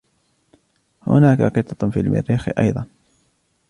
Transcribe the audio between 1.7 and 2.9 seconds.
في المريخ أيضًا.